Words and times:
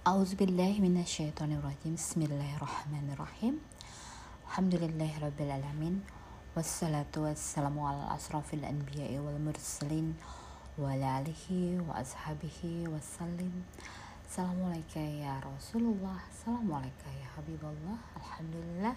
A'udzubillahiminasyaitonirrajim 0.00 1.92
Bismillahirrahmanirrahim 1.92 3.60
Alhamdulillahirrabbilalamin 4.48 6.00
Wassalatu 6.56 7.28
wassalamu 7.28 7.84
ala 7.84 8.08
asrafil 8.16 8.64
anbiya'i 8.64 9.20
wal 9.20 9.36
mursalin 9.36 10.16
Wa 10.80 10.96
ala 10.96 11.20
alihi 11.20 11.84
wa 11.84 12.00
ashabihi 12.00 12.88
wassalim 12.88 13.52
Assalamualaikum 14.24 15.04
ya 15.20 15.36
Rasulullah 15.44 16.16
Assalamualaikum 16.32 17.12
ya 17.20 17.28
Habibullah 17.36 18.00
Alhamdulillah 18.16 18.96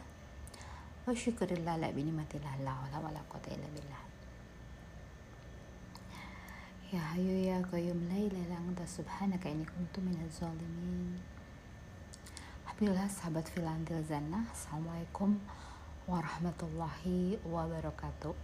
Wa 1.03 1.11
syukurillah 1.11 1.83
la 1.83 1.91
binimatillah 1.91 2.63
la 2.63 2.79
wala 2.79 3.11
wala 3.11 3.19
quwata 3.27 3.51
illa 3.51 3.67
Ya 6.93 7.01
hayu 7.01 7.49
ya 7.49 7.57
qayyum 7.73 8.05
la 8.05 8.21
ilaha 8.21 8.53
anta 8.53 8.85
subhanaka 8.85 9.49
inni 9.49 9.65
kuntu 9.65 9.97
minaz 9.97 10.37
zalimin. 10.37 11.17
Alhamdulillah 12.69 13.09
sahabat 13.09 13.49
filandil 13.49 13.97
zana 14.05 14.45
Assalamualaikum 14.53 15.41
warahmatullahi 16.05 17.41
wabarakatuh. 17.49 18.37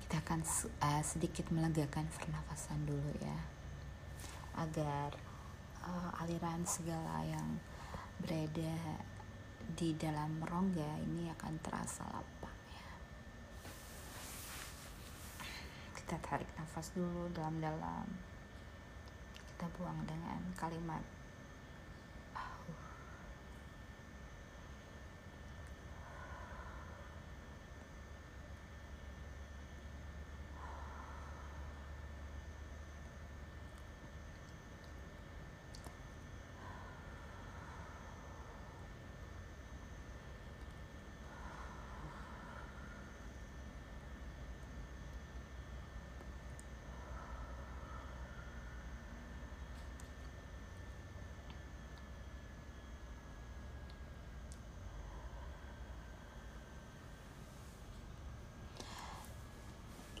Kita 0.00 0.16
akan 0.24 0.40
uh, 0.80 1.04
sedikit 1.04 1.52
melegakan 1.52 2.08
pernafasan 2.08 2.80
dulu 2.88 3.12
ya. 3.20 3.38
Agar 4.56 5.20
uh, 5.84 6.16
aliran 6.24 6.64
segala 6.64 7.28
yang 7.28 7.60
berada 8.24 9.04
di 9.76 9.92
dalam 10.00 10.40
rongga 10.40 10.96
ini 11.12 11.28
akan 11.28 11.60
terasa 11.60 12.08
lapang. 12.08 12.33
Kita 16.04 16.20
tarik 16.20 16.52
nafas 16.60 16.92
dulu 16.92 17.32
dalam-dalam. 17.32 18.04
Kita 19.48 19.64
buang 19.80 20.04
dengan 20.04 20.36
kalimat 20.52 21.00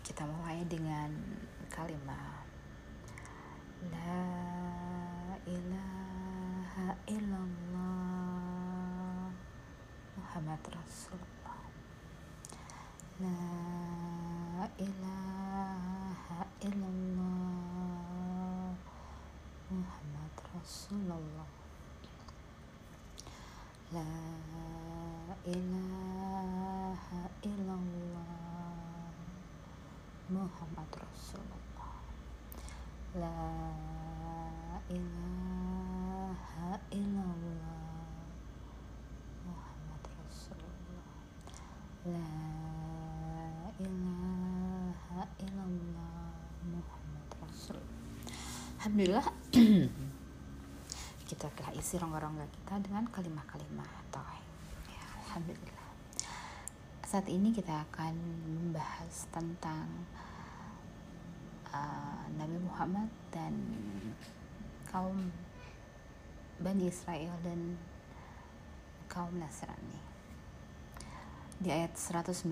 kita 0.04 0.28
mulai 0.28 0.60
dengan 0.68 1.08
kalimat 1.72 2.44
La 3.88 4.20
ilaha 5.48 6.92
illallah 7.08 8.52
Muhammad 10.20 10.60
Rasulullah. 10.68 11.64
La 13.24 14.68
ilaha 14.76 16.40
illallah 16.60 18.04
Muhammad 19.72 20.34
Rasulullah 20.52 21.48
La 23.94 24.04
ilaha 25.46 27.22
illallah 27.46 28.44
Muhammad 30.34 30.88
Rasulullah 30.88 32.00
La 33.14 33.36
ilaha 34.88 36.80
illallah 36.90 38.24
Muhammad 39.44 40.02
Rasulullah 40.16 41.12
La 42.08 42.24
ilaha 43.78 45.22
illallah 45.44 46.40
Muhammad 46.72 47.28
Rasulullah 47.44 48.24
Alhamdulillah 48.94 49.26
kita 51.34 51.50
telah 51.50 51.74
isi 51.74 51.98
rongga-rongga 51.98 52.46
kita 52.46 52.78
dengan 52.78 53.02
kalimah-kalimah 53.10 53.90
tauhid. 54.14 54.46
Ya, 54.86 55.02
Alhamdulillah 55.18 55.88
saat 57.02 57.26
ini 57.26 57.50
kita 57.50 57.74
akan 57.90 58.14
membahas 58.46 59.26
tentang 59.34 59.90
uh, 61.74 62.22
Nabi 62.38 62.54
Muhammad 62.62 63.10
dan 63.34 63.58
kaum 64.86 65.26
Bani 66.62 66.86
Israel 66.86 67.34
dan 67.42 67.74
kaum 69.10 69.34
Nasrani. 69.42 69.98
Di 71.58 71.74
ayat 71.74 71.98
119 71.98 72.46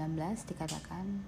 dikatakan, 0.50 1.22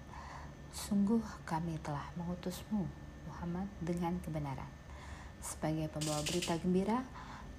Sungguh 0.74 1.22
kami 1.46 1.78
telah 1.86 2.10
mengutusmu, 2.18 2.82
Muhammad, 3.30 3.70
dengan 3.78 4.18
kebenaran, 4.18 4.73
sebagai 5.44 5.92
pembawa 5.92 6.24
berita 6.24 6.56
gembira 6.56 7.04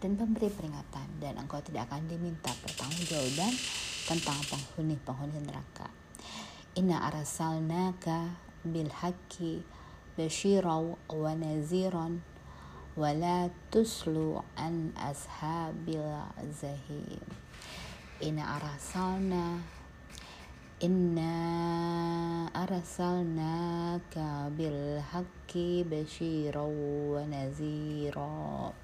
dan 0.01 0.17
pemberi 0.17 0.49
peringatan, 0.49 1.07
dan 1.21 1.37
engkau 1.37 1.61
tidak 1.61 1.85
akan 1.87 2.09
diminta 2.09 2.49
pertanggungjawaban 2.65 3.53
tentang 4.09 4.41
penghuni-penghuni 4.49 5.39
neraka. 5.45 5.87
Inna 6.75 7.05
arsalnaka 7.05 8.33
bil 8.65 8.89
haqqi 8.89 9.61
basyirau 10.17 10.97
wa 11.13 11.31
naziran 11.37 12.25
wa 12.97 13.09
la 13.13 13.47
tuslu 13.69 14.41
an 14.57 14.91
ashabil 14.97 16.03
zahim. 16.51 17.23
Inna 18.19 18.59
arsalna 18.59 19.61
Inna 20.83 22.51
arsalnaka 22.51 24.51
bil 24.51 24.99
haqqi 24.99 25.87
basyirau 25.87 27.15
wa 27.15 27.23
naziran 27.23 28.75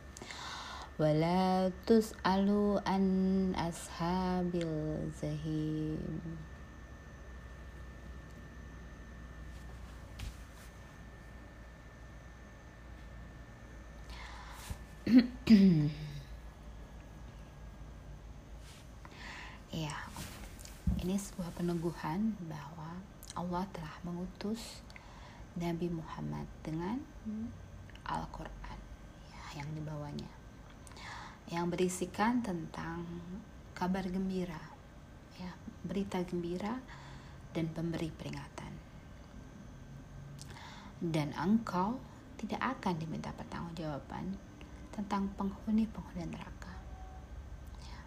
wala 0.96 1.68
tus'alu 1.84 2.80
an 2.88 3.52
ashabil 3.60 5.12
zahim 5.20 6.00
ya 19.84 20.11
ini 21.02 21.18
sebuah 21.18 21.50
peneguhan 21.58 22.38
bahwa 22.46 23.02
Allah 23.34 23.66
telah 23.74 23.98
mengutus 24.06 24.86
Nabi 25.58 25.90
Muhammad 25.90 26.46
dengan 26.62 27.02
Al-Quran 28.06 28.80
ya, 29.34 29.62
yang 29.62 29.70
dibawanya 29.74 30.42
yang 31.50 31.74
berisikan 31.74 32.46
tentang 32.46 33.02
kabar 33.74 34.06
gembira, 34.06 34.62
ya, 35.42 35.50
berita 35.82 36.22
gembira 36.22 36.78
dan 37.52 37.66
pemberi 37.74 38.14
peringatan. 38.14 38.72
Dan 41.02 41.34
engkau 41.34 41.98
tidak 42.38 42.78
akan 42.78 42.94
diminta 43.02 43.34
pertanggungjawaban 43.34 44.38
tentang 44.94 45.34
penghuni-penghuni 45.34 46.30
neraka. 46.30 46.72
Ya. 47.82 48.00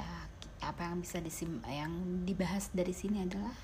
ya, 0.00 0.08
apa 0.64 0.80
yang 0.92 1.00
bisa 1.00 1.24
disim 1.24 1.64
yang 1.64 1.88
dibahas 2.28 2.68
dari 2.76 2.92
sini 2.92 3.24
adalah 3.24 3.56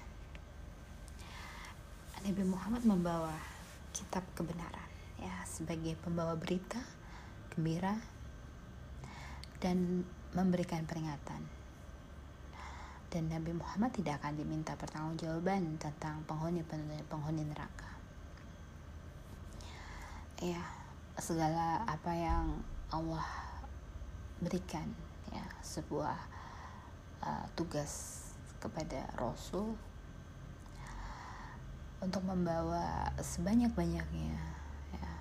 Nabi 2.25 2.40
Muhammad 2.40 2.88
membawa 2.88 3.36
kitab 3.92 4.25
kebenaran 4.32 4.88
ya 5.20 5.44
sebagai 5.44 5.92
pembawa 6.00 6.32
berita 6.40 6.80
gembira 7.52 8.00
dan 9.60 10.08
memberikan 10.32 10.88
peringatan. 10.88 11.44
Dan 13.12 13.28
Nabi 13.28 13.52
Muhammad 13.52 13.92
tidak 13.92 14.24
akan 14.24 14.32
diminta 14.40 14.72
pertanggungjawaban 14.81 15.76
tentang 15.76 16.24
penghuni 16.24 16.64
penghuni 17.12 17.44
neraka. 17.44 17.92
Ya, 20.40 20.64
segala 21.20 21.84
apa 21.84 22.12
yang 22.16 22.64
Allah 22.88 23.28
berikan 24.40 24.88
ya 25.28 25.44
sebuah 25.60 26.38
uh, 27.23 27.47
tugas 27.55 28.25
kepada 28.59 29.06
Rasul 29.19 29.79
untuk 31.99 32.23
membawa 32.23 33.11
sebanyak-banyaknya 33.19 34.38
ya, 34.94 35.12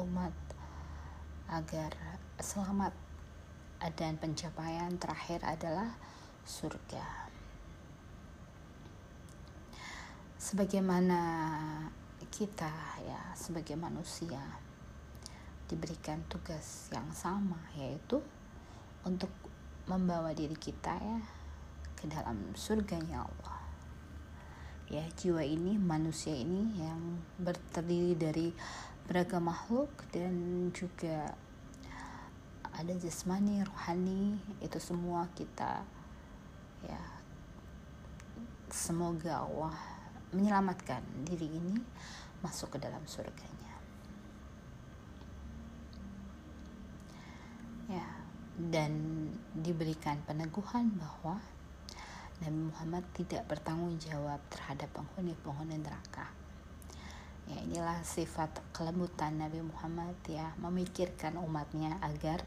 umat 0.00 0.32
agar 1.48 1.92
selamat 2.40 2.92
dan 3.96 4.16
pencapaian 4.16 4.92
terakhir 4.96 5.40
adalah 5.44 5.92
surga. 6.44 7.28
Sebagaimana 10.38 11.20
kita 12.32 12.72
ya 13.04 13.20
sebagai 13.36 13.76
manusia 13.76 14.40
diberikan 15.68 16.24
tugas 16.32 16.88
yang 16.92 17.12
sama 17.12 17.60
yaitu 17.76 18.20
untuk 19.04 19.28
membawa 19.88 20.36
diri 20.36 20.54
kita 20.54 20.94
ya 21.00 21.20
ke 21.98 22.06
dalam 22.06 22.52
surganya 22.54 23.24
Allah. 23.24 23.58
Ya 24.88 25.04
jiwa 25.16 25.44
ini 25.44 25.76
manusia 25.76 26.32
ini 26.32 26.80
yang 26.80 27.20
terdiri 27.72 28.14
dari 28.16 28.48
beragam 29.08 29.48
makhluk 29.48 29.90
dan 30.12 30.68
juga 30.72 31.32
ada 32.72 32.94
jasmani 32.94 33.64
rohani 33.64 34.38
itu 34.62 34.78
semua 34.78 35.26
kita 35.34 35.82
ya. 36.86 37.02
Semoga 38.68 39.48
Allah 39.48 39.76
menyelamatkan 40.30 41.00
diri 41.24 41.48
ini 41.48 41.80
masuk 42.44 42.76
ke 42.76 42.78
dalam 42.78 43.00
surganya 43.08 43.68
ya 47.88 48.04
dan 48.58 48.90
diberikan 49.54 50.18
peneguhan 50.26 50.90
bahwa 50.98 51.38
Nabi 52.42 52.70
Muhammad 52.70 53.06
tidak 53.14 53.46
bertanggung 53.46 53.94
jawab 54.02 54.42
terhadap 54.50 54.90
penghuni-penghuni 54.94 55.78
neraka. 55.78 56.26
Ya, 57.48 57.64
inilah 57.64 58.02
sifat 58.02 58.50
kelembutan 58.74 59.38
Nabi 59.38 59.62
Muhammad 59.62 60.18
ya, 60.26 60.52
memikirkan 60.58 61.38
umatnya 61.38 61.96
agar 62.02 62.42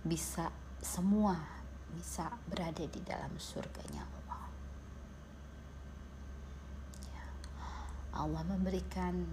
bisa 0.00 0.48
semua 0.80 1.60
bisa 1.92 2.30
berada 2.48 2.82
di 2.86 3.00
dalam 3.04 3.30
surganya 3.36 4.02
Allah. 4.02 4.44
Ya. 7.10 7.24
Allah 8.16 8.42
memberikan 8.46 9.26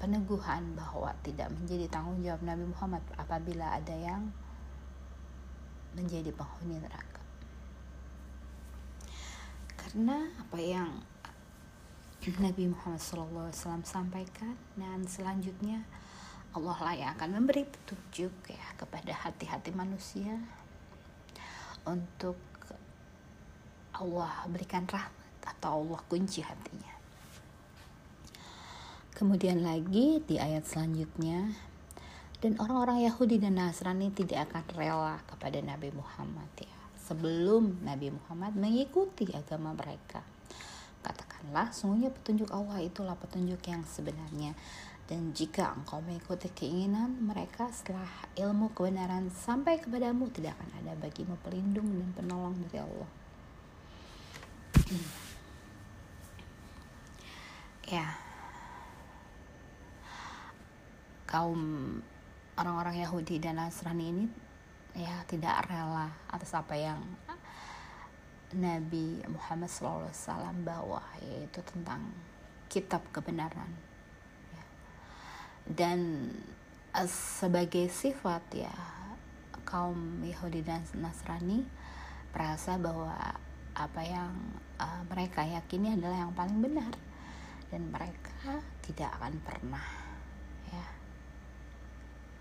peneguhan 0.00 0.74
bahwa 0.74 1.12
tidak 1.22 1.52
menjadi 1.52 1.86
tanggung 1.92 2.24
jawab 2.24 2.42
Nabi 2.42 2.64
Muhammad 2.66 3.04
apabila 3.20 3.76
ada 3.76 3.94
yang 3.94 4.32
menjadi 5.96 6.30
penghuni 6.34 6.78
neraka 6.78 7.20
karena 9.74 10.30
apa 10.38 10.58
yang 10.62 11.02
Nabi 12.20 12.68
Muhammad 12.70 13.00
SAW 13.00 13.80
sampaikan 13.82 14.54
dan 14.76 15.02
selanjutnya 15.08 15.82
Allah 16.54 16.78
lah 16.78 16.94
yang 16.94 17.10
akan 17.16 17.40
memberi 17.40 17.66
petunjuk 17.66 18.34
ya 18.50 18.66
kepada 18.78 19.14
hati-hati 19.14 19.70
manusia 19.70 20.38
untuk 21.88 22.38
Allah 23.96 24.46
berikan 24.46 24.86
rahmat 24.86 25.30
atau 25.46 25.82
Allah 25.82 26.00
kunci 26.06 26.42
hatinya. 26.42 26.94
Kemudian 29.16 29.66
lagi 29.66 30.20
di 30.22 30.36
ayat 30.38 30.66
selanjutnya 30.66 31.54
dan 32.40 32.56
orang-orang 32.56 33.04
Yahudi 33.04 33.36
dan 33.36 33.60
Nasrani 33.60 34.08
tidak 34.12 34.48
akan 34.48 34.64
rela 34.76 35.16
kepada 35.28 35.60
Nabi 35.60 35.92
Muhammad 35.92 36.48
ya 36.56 36.80
sebelum 37.10 37.82
Nabi 37.82 38.14
Muhammad 38.14 38.54
mengikuti 38.54 39.26
agama 39.34 39.74
mereka. 39.74 40.22
Katakanlah, 41.02 41.74
sungguhnya 41.74 42.14
petunjuk 42.14 42.46
Allah 42.54 42.78
itulah 42.86 43.18
petunjuk 43.18 43.58
yang 43.66 43.82
sebenarnya. 43.82 44.54
Dan 45.10 45.34
jika 45.34 45.74
engkau 45.74 45.98
mengikuti 45.98 46.46
keinginan 46.54 47.18
mereka 47.18 47.66
setelah 47.74 48.06
ilmu 48.38 48.70
kebenaran 48.70 49.26
sampai 49.34 49.82
kepadamu, 49.82 50.30
tidak 50.30 50.54
akan 50.54 50.70
ada 50.86 50.94
bagimu 51.02 51.34
pelindung 51.42 51.90
dan 51.90 52.14
penolong 52.14 52.54
dari 52.62 52.78
Allah. 52.78 53.10
ya, 57.90 58.06
kaum 61.26 61.58
orang-orang 62.60 63.00
Yahudi 63.00 63.40
dan 63.40 63.56
Nasrani 63.56 64.12
ini 64.12 64.24
ya 64.92 65.24
tidak 65.24 65.64
rela 65.64 66.12
atas 66.28 66.52
apa 66.52 66.76
yang 66.76 67.00
Nabi 68.52 69.24
Muhammad 69.32 69.72
SAW 69.72 70.12
bawa 70.60 71.00
yaitu 71.24 71.64
tentang 71.64 72.04
kitab 72.68 73.00
kebenaran 73.16 73.72
ya. 74.52 74.64
dan 75.72 76.28
eh, 76.92 77.08
sebagai 77.08 77.88
sifat 77.88 78.44
ya 78.52 78.74
kaum 79.64 80.20
Yahudi 80.20 80.60
dan 80.60 80.84
Nasrani 81.00 81.64
merasa 82.36 82.76
bahwa 82.76 83.16
apa 83.70 84.02
yang 84.02 84.34
uh, 84.82 85.02
mereka 85.06 85.46
yakini 85.46 85.94
adalah 85.94 86.26
yang 86.26 86.34
paling 86.34 86.58
benar 86.58 86.90
dan 87.70 87.86
mereka 87.86 88.58
tidak 88.82 89.14
akan 89.18 89.38
pernah 89.46 89.99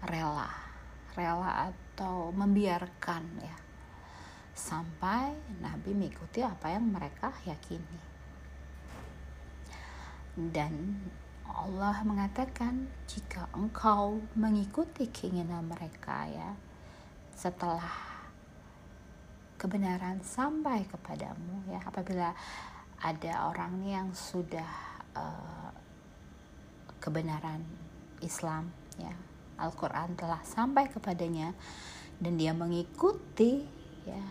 rela 0.04 0.69
rela 1.19 1.72
atau 1.72 2.31
membiarkan 2.31 3.24
ya. 3.44 3.57
Sampai 4.56 5.36
Nabi 5.63 5.96
mengikuti 5.96 6.44
apa 6.44 6.72
yang 6.72 6.88
mereka 6.92 7.31
yakini. 7.48 8.00
Dan 10.36 11.00
Allah 11.50 12.00
mengatakan 12.07 12.88
jika 13.04 13.51
engkau 13.51 14.24
mengikuti 14.36 15.12
keinginan 15.12 15.68
mereka 15.68 16.28
ya 16.31 16.56
setelah 17.36 17.92
kebenaran 19.60 20.24
sampai 20.24 20.88
kepadamu 20.88 21.68
ya 21.68 21.84
apabila 21.84 22.31
ada 23.00 23.34
orang 23.51 23.84
yang 23.84 24.07
sudah 24.16 24.72
uh, 25.16 25.72
kebenaran 27.04 27.63
Islam 28.24 28.72
ya 28.96 29.29
Al-Quran 29.60 30.16
telah 30.16 30.40
sampai 30.48 30.88
kepadanya 30.88 31.52
dan 32.20 32.36
dia 32.36 32.56
mengikuti 32.56 33.64
ya 34.08 34.24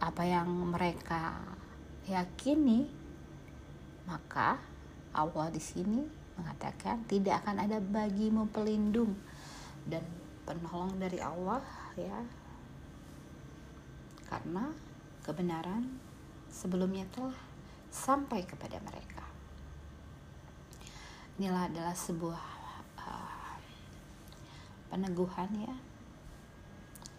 apa 0.00 0.22
yang 0.24 0.48
mereka 0.72 1.38
yakini 2.08 2.88
maka 4.08 4.58
Allah 5.14 5.52
di 5.52 5.62
sini 5.62 6.02
mengatakan 6.40 7.04
tidak 7.04 7.44
akan 7.44 7.68
ada 7.68 7.78
bagimu 7.78 8.48
pelindung 8.48 9.12
dan 9.84 10.02
penolong 10.48 10.96
dari 10.96 11.20
Allah 11.20 11.60
ya 11.94 12.18
karena 14.26 14.72
kebenaran 15.22 15.84
sebelumnya 16.48 17.04
telah 17.12 17.36
sampai 17.90 18.46
kepada 18.46 18.78
mereka 18.82 19.29
inilah 21.40 21.72
adalah 21.72 21.96
sebuah 21.96 22.44
uh, 23.00 23.56
peneguhan 24.92 25.48
ya 25.56 25.72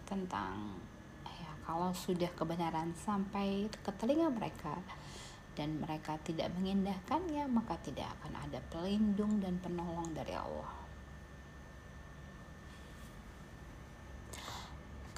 tentang 0.06 0.78
ya 1.26 1.50
kalau 1.66 1.90
sudah 1.90 2.30
kebenaran 2.38 2.94
sampai 2.94 3.66
ke 3.66 3.90
telinga 3.98 4.30
mereka 4.30 4.78
dan 5.58 5.74
mereka 5.82 6.22
tidak 6.22 6.54
mengindahkannya 6.54 7.50
maka 7.50 7.74
tidak 7.82 8.14
akan 8.22 8.46
ada 8.46 8.62
pelindung 8.70 9.42
dan 9.42 9.58
penolong 9.58 10.14
dari 10.14 10.38
Allah. 10.38 10.70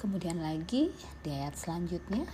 Kemudian 0.01 0.41
lagi 0.41 0.89
di 1.21 1.29
ayat 1.29 1.53
selanjutnya 1.53 2.25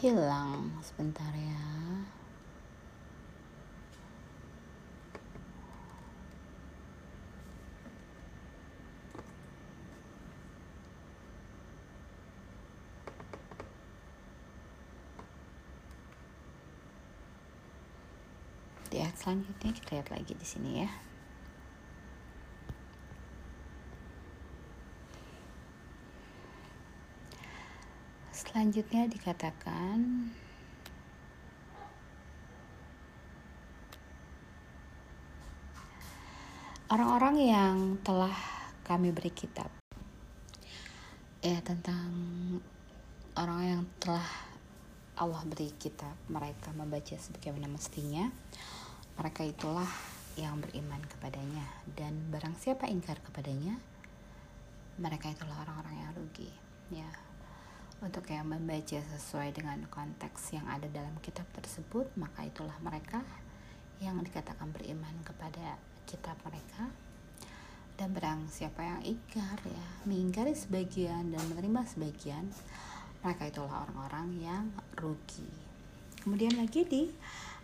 hilang 0.00 0.80
sebentar 0.80 1.28
ya. 1.36 1.60
Di 18.88 19.04
ayat 19.04 19.20
selanjutnya 19.20 19.76
kita 19.76 20.00
lihat 20.00 20.08
lagi 20.08 20.32
di 20.32 20.46
sini 20.48 20.80
ya. 20.80 21.09
Selanjutnya 28.60 29.08
dikatakan 29.08 30.28
orang-orang 36.92 37.36
yang 37.40 37.76
telah 38.04 38.36
kami 38.84 39.16
beri 39.16 39.32
kitab. 39.32 39.72
Ya 41.40 41.56
tentang 41.64 42.12
orang 43.32 43.60
yang 43.64 43.82
telah 43.96 44.28
Allah 45.16 45.40
beri 45.48 45.72
kitab 45.80 46.12
mereka 46.28 46.68
membaca 46.76 47.16
sebagaimana 47.16 47.64
mestinya. 47.64 48.28
Mereka 49.16 49.40
itulah 49.48 49.88
yang 50.36 50.60
beriman 50.60 51.00
kepadanya. 51.08 51.64
Dan 51.88 52.28
barang 52.28 52.60
siapa 52.60 52.92
ingkar 52.92 53.24
kepadanya 53.24 53.80
mereka 55.00 55.32
itulah 55.32 55.56
orang-orang 55.64 55.96
yang 55.96 56.12
rugi. 56.12 56.52
Ya 56.92 57.29
untuk 58.00 58.24
yang 58.32 58.48
membaca 58.48 58.96
sesuai 58.96 59.52
dengan 59.52 59.84
konteks 59.92 60.56
yang 60.56 60.64
ada 60.68 60.88
dalam 60.88 61.12
kitab 61.20 61.44
tersebut 61.52 62.08
maka 62.16 62.48
itulah 62.48 62.76
mereka 62.80 63.20
yang 64.00 64.16
dikatakan 64.24 64.72
beriman 64.72 65.12
kepada 65.24 65.76
kitab 66.08 66.36
mereka. 66.42 66.88
Dan 68.00 68.16
berang 68.16 68.48
siapa 68.48 68.80
yang 68.80 69.04
ingkar 69.04 69.60
ya 69.60 69.86
mengingkari 70.08 70.56
sebagian 70.56 71.36
dan 71.36 71.42
menerima 71.52 71.84
sebagian 71.84 72.48
mereka 73.20 73.44
itulah 73.44 73.84
orang-orang 73.84 74.28
yang 74.40 74.64
rugi. 74.96 75.44
Kemudian 76.24 76.56
lagi 76.56 76.88
di 76.88 77.12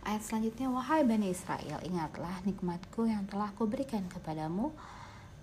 ayat 0.04 0.20
selanjutnya 0.20 0.68
wahai 0.68 1.08
Bani 1.08 1.32
Israel 1.32 1.80
ingatlah 1.80 2.44
nikmatku 2.44 3.08
yang 3.08 3.24
telah 3.24 3.48
kuberikan 3.56 4.04
kepadamu 4.12 4.76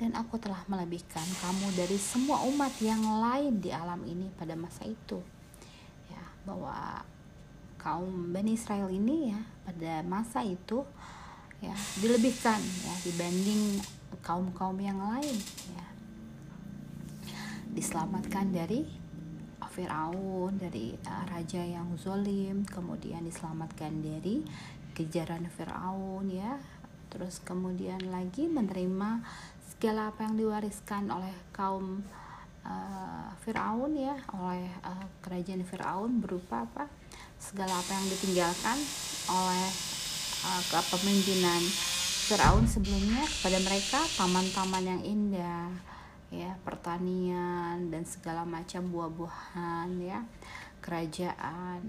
dan 0.01 0.11
aku 0.17 0.41
telah 0.41 0.61
melebihkan 0.65 1.23
kamu 1.39 1.67
dari 1.77 1.97
semua 2.01 2.41
umat 2.49 2.73
yang 2.81 3.01
lain 3.01 3.61
di 3.61 3.69
alam 3.69 4.01
ini 4.03 4.27
pada 4.33 4.57
masa 4.57 4.83
itu. 4.89 5.21
Ya 6.09 6.23
bahwa 6.43 7.05
kaum 7.77 8.33
Bani 8.33 8.57
Israel 8.57 8.89
ini 8.89 9.31
ya 9.35 9.39
pada 9.63 10.01
masa 10.03 10.41
itu 10.41 10.81
ya 11.61 11.75
dilebihkan 12.01 12.59
ya 12.59 12.93
dibanding 13.05 13.79
kaum 14.25 14.49
kaum 14.57 14.77
yang 14.81 14.97
lain 14.97 15.37
ya. 15.77 15.85
Diselamatkan 17.73 18.53
dari 18.53 19.03
Firaun 19.73 20.53
dari 20.61 20.93
uh, 21.09 21.25
raja 21.25 21.65
yang 21.65 21.97
zolim 21.97 22.61
kemudian 22.61 23.25
diselamatkan 23.25 24.05
dari 24.05 24.45
kejaran 24.93 25.49
Firaun 25.49 26.29
ya. 26.29 26.61
Terus 27.09 27.41
kemudian 27.41 28.09
lagi 28.13 28.45
menerima 28.45 29.21
segala 29.83 30.15
apa 30.15 30.23
yang 30.23 30.39
diwariskan 30.39 31.11
oleh 31.11 31.35
kaum 31.51 31.99
uh, 32.63 33.27
Firaun 33.43 33.91
ya 33.99 34.15
oleh 34.31 34.71
uh, 34.79 35.03
kerajaan 35.19 35.59
Firaun 35.67 36.23
berupa 36.23 36.63
apa? 36.63 36.87
Segala 37.35 37.75
apa 37.75 37.91
yang 37.91 38.07
ditinggalkan 38.07 38.79
oleh 39.27 39.67
uh, 40.47 40.61
kepemimpinan 40.71 41.59
Firaun 42.31 42.63
sebelumnya 42.63 43.27
kepada 43.27 43.59
mereka 43.59 43.99
taman-taman 44.15 44.87
yang 44.87 45.01
indah 45.03 45.67
ya 46.31 46.55
pertanian 46.63 47.91
dan 47.91 48.07
segala 48.07 48.47
macam 48.47 48.87
buah-buahan 48.87 49.99
ya 49.99 50.23
kerajaan 50.79 51.83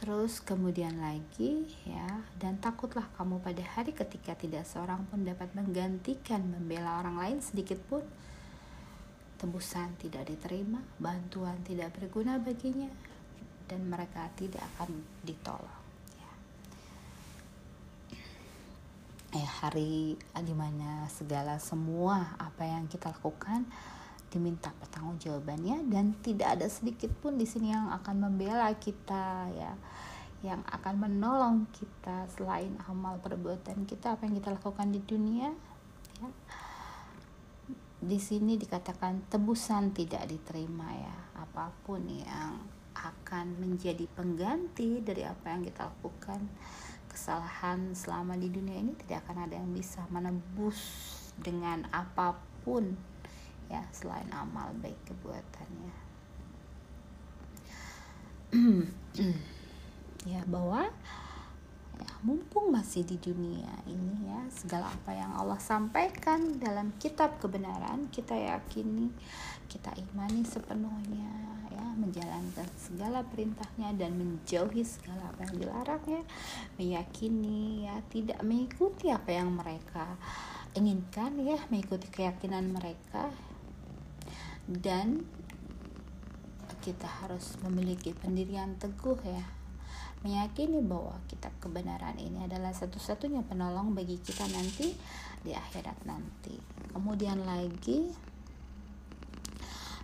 Terus 0.00 0.40
kemudian 0.40 0.96
lagi 0.96 1.68
ya 1.84 2.24
dan 2.40 2.56
takutlah 2.56 3.04
kamu 3.20 3.44
pada 3.44 3.60
hari 3.76 3.92
ketika 3.92 4.32
tidak 4.32 4.64
seorang 4.64 5.04
pun 5.12 5.28
dapat 5.28 5.52
menggantikan 5.52 6.40
membela 6.40 7.04
orang 7.04 7.20
lain 7.20 7.38
sedikit 7.44 7.76
pun 7.84 8.00
tebusan 9.36 9.92
tidak 10.00 10.24
diterima, 10.24 10.80
bantuan 10.96 11.60
tidak 11.68 11.92
berguna 12.00 12.40
baginya 12.40 12.88
dan 13.68 13.84
mereka 13.92 14.32
tidak 14.40 14.64
akan 14.76 15.04
ditolong. 15.20 15.80
eh 19.30 19.46
hari 19.46 20.18
di 20.18 20.54
mana 20.58 21.06
segala 21.06 21.62
semua 21.62 22.34
apa 22.34 22.66
yang 22.66 22.90
kita 22.90 23.14
lakukan 23.14 23.62
diminta 24.30 24.70
pertanggungjawabannya 24.78 25.90
dan 25.90 26.14
tidak 26.22 26.56
ada 26.56 26.66
sedikit 26.70 27.10
pun 27.18 27.34
di 27.34 27.44
sini 27.44 27.74
yang 27.74 27.90
akan 27.90 28.30
membela 28.30 28.70
kita 28.78 29.50
ya. 29.52 29.74
Yang 30.40 30.64
akan 30.72 30.94
menolong 30.96 31.68
kita 31.74 32.24
selain 32.32 32.72
amal 32.88 33.20
perbuatan 33.20 33.84
kita 33.84 34.16
apa 34.16 34.24
yang 34.24 34.40
kita 34.40 34.56
lakukan 34.56 34.88
di 34.88 35.02
dunia 35.04 35.52
ya. 36.22 36.30
Di 38.00 38.16
sini 38.16 38.56
dikatakan 38.56 39.28
tebusan 39.28 39.92
tidak 39.92 40.24
diterima 40.24 40.88
ya. 40.88 41.16
Apa 41.36 41.68
pun 41.84 42.00
yang 42.08 42.56
akan 42.96 43.60
menjadi 43.60 44.08
pengganti 44.16 45.04
dari 45.04 45.28
apa 45.28 45.52
yang 45.52 45.62
kita 45.66 45.92
lakukan 45.92 46.40
kesalahan 47.10 47.92
selama 47.92 48.38
di 48.38 48.48
dunia 48.48 48.78
ini 48.78 48.94
tidak 49.04 49.26
akan 49.26 49.50
ada 49.50 49.58
yang 49.58 49.70
bisa 49.74 50.06
menebus 50.08 50.78
dengan 51.36 51.84
apa 51.90 52.38
pun 52.62 52.94
ya 53.70 53.86
selain 53.94 54.28
amal 54.34 54.74
baik 54.82 54.98
kebuatannya. 55.06 55.94
Ya 60.28 60.44
bahwa 60.44 60.84
ya 61.96 62.12
mumpung 62.20 62.68
masih 62.72 63.08
di 63.08 63.16
dunia 63.16 63.72
ini 63.88 64.28
ya 64.28 64.40
segala 64.52 64.92
apa 64.92 65.16
yang 65.16 65.32
Allah 65.32 65.56
sampaikan 65.56 66.60
dalam 66.60 66.92
kitab 67.00 67.40
kebenaran 67.40 68.08
kita 68.12 68.36
yakini 68.36 69.08
kita 69.68 69.92
imani 69.96 70.44
sepenuhnya 70.44 71.32
ya 71.72 71.84
menjalankan 71.96 72.68
segala 72.76 73.24
perintahnya 73.28 73.96
dan 73.96 74.16
menjauhi 74.16 74.84
segala 74.84 75.28
apa 75.32 75.44
yang 75.48 75.54
dilarangnya 75.60 76.22
meyakini 76.76 77.88
ya 77.88 77.96
tidak 78.08 78.40
mengikuti 78.44 79.12
apa 79.12 79.30
yang 79.40 79.52
mereka 79.52 80.20
inginkan 80.76 81.36
ya 81.40 81.56
mengikuti 81.68 82.08
keyakinan 82.08 82.72
mereka 82.72 83.28
dan 84.70 85.26
kita 86.80 87.04
harus 87.04 87.60
memiliki 87.60 88.16
pendirian 88.16 88.78
teguh 88.80 89.18
ya 89.26 89.44
meyakini 90.24 90.80
bahwa 90.80 91.16
kitab 91.28 91.52
kebenaran 91.60 92.16
ini 92.16 92.44
adalah 92.48 92.72
satu-satunya 92.72 93.44
penolong 93.44 93.92
bagi 93.92 94.16
kita 94.20 94.48
nanti 94.48 94.94
di 95.44 95.52
akhirat 95.52 95.96
nanti 96.08 96.56
kemudian 96.92 97.42
lagi 97.44 98.08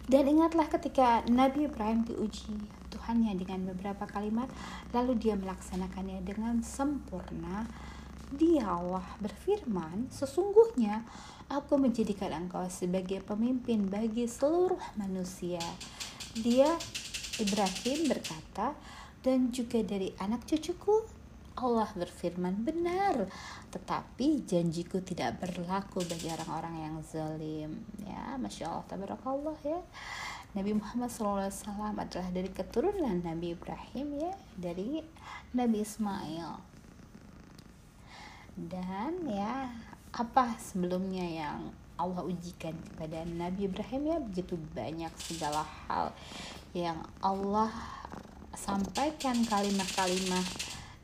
dan 0.07 0.23
ingatlah 0.31 0.71
ketika 0.71 1.27
Nabi 1.27 1.67
Ibrahim 1.67 2.07
diuji 2.07 2.55
Tuhannya 2.95 3.35
dengan 3.35 3.67
beberapa 3.75 4.07
kalimat, 4.07 4.47
lalu 4.95 5.19
dia 5.19 5.35
melaksanakannya 5.35 6.23
dengan 6.23 6.63
sempurna. 6.63 7.67
Dia 8.35 8.67
Allah 8.67 9.07
berfirman, 9.23 10.11
sesungguhnya 10.11 11.07
aku 11.47 11.79
menjadikan 11.79 12.35
engkau 12.35 12.67
sebagai 12.67 13.23
pemimpin 13.23 13.87
bagi 13.87 14.27
seluruh 14.27 14.83
manusia. 14.99 15.63
Dia 16.35 16.75
Ibrahim 17.39 18.11
berkata, 18.11 18.75
dan 19.27 19.51
juga 19.51 19.83
dari 19.83 20.15
anak 20.23 20.47
cucuku 20.47 21.03
Allah 21.57 21.89
berfirman 21.97 22.63
benar 22.63 23.27
tetapi 23.73 24.45
janjiku 24.45 25.01
tidak 25.01 25.41
berlaku 25.41 26.05
bagi 26.05 26.29
orang-orang 26.29 26.75
yang 26.85 26.95
zalim 27.01 27.81
ya 28.05 28.37
masya 28.37 28.69
Allah 28.71 28.87
tabarakallah 28.87 29.59
ya. 29.65 29.81
Nabi 30.53 30.73
Muhammad 30.73 31.13
SAW 31.13 31.53
adalah 31.97 32.29
dari 32.33 32.49
keturunan 32.49 33.21
Nabi 33.21 33.57
Ibrahim 33.57 34.09
ya 34.21 34.33
dari 34.57 35.01
Nabi 35.57 35.79
Ismail 35.85 36.76
dan 38.57 39.21
ya 39.29 39.69
apa 40.17 40.57
sebelumnya 40.57 41.23
yang 41.23 41.61
Allah 41.97 42.25
ujikan 42.25 42.73
kepada 42.73 43.25
Nabi 43.29 43.69
Ibrahim 43.69 44.03
ya? 44.09 44.19
Begitu 44.21 44.57
banyak 44.73 45.13
segala 45.21 45.65
hal 45.89 46.13
yang 46.77 47.01
Allah 47.25 47.73
sampaikan 48.57 49.45
kalimat-kalimat 49.45 50.45